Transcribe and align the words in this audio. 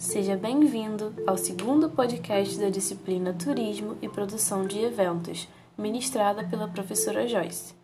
Seja 0.00 0.34
bem-vindo 0.34 1.12
ao 1.26 1.36
segundo 1.36 1.90
podcast 1.90 2.58
da 2.58 2.70
disciplina 2.70 3.34
Turismo 3.34 3.98
e 4.00 4.08
Produção 4.08 4.66
de 4.66 4.78
Eventos, 4.78 5.46
ministrada 5.76 6.42
pela 6.42 6.66
professora 6.66 7.28
Joyce. 7.28 7.74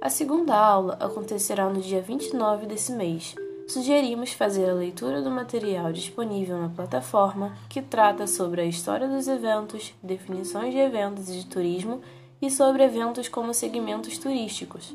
A 0.00 0.08
segunda 0.08 0.56
aula 0.56 0.96
acontecerá 1.00 1.68
no 1.68 1.80
dia 1.80 2.00
29 2.00 2.66
desse 2.66 2.92
mês. 2.92 3.34
Sugerimos 3.66 4.32
fazer 4.32 4.70
a 4.70 4.72
leitura 4.72 5.20
do 5.20 5.32
material 5.32 5.92
disponível 5.92 6.58
na 6.58 6.68
plataforma, 6.68 7.58
que 7.68 7.82
trata 7.82 8.28
sobre 8.28 8.60
a 8.60 8.66
história 8.66 9.08
dos 9.08 9.26
eventos, 9.26 9.92
definições 10.00 10.72
de 10.72 10.78
eventos 10.78 11.28
e 11.28 11.40
de 11.40 11.46
turismo 11.46 12.00
e 12.40 12.52
sobre 12.52 12.84
eventos 12.84 13.26
como 13.26 13.52
segmentos 13.52 14.16
turísticos. 14.16 14.94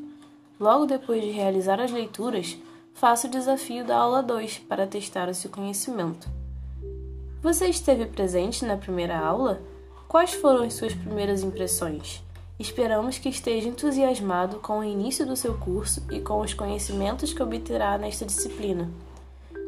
Logo 0.58 0.86
depois 0.86 1.22
de 1.22 1.30
realizar 1.30 1.82
as 1.82 1.92
leituras, 1.92 2.58
faça 2.94 3.28
o 3.28 3.30
desafio 3.30 3.84
da 3.84 3.98
aula 3.98 4.24
2 4.24 4.60
para 4.60 4.88
testar 4.88 5.28
o 5.28 5.34
seu 5.34 5.52
conhecimento. 5.52 6.39
Você 7.42 7.68
esteve 7.68 8.06
presente 8.06 8.66
na 8.66 8.76
primeira 8.76 9.18
aula? 9.18 9.62
Quais 10.10 10.34
foram 10.34 10.66
as 10.66 10.74
suas 10.74 10.94
primeiras 10.94 11.42
impressões? 11.42 12.22
Esperamos 12.60 13.18
que 13.18 13.30
esteja 13.30 13.70
entusiasmado 13.70 14.58
com 14.58 14.80
o 14.80 14.84
início 14.84 15.26
do 15.26 15.38
seu 15.38 15.54
curso 15.54 16.06
e 16.12 16.20
com 16.20 16.42
os 16.42 16.54
conhecimentos 16.54 17.32
que 17.32 17.42
obterá 17.42 17.98
nesta 17.98 18.26
disciplina. 18.26 18.92